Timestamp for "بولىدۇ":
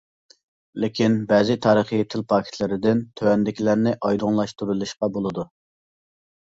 5.21-5.49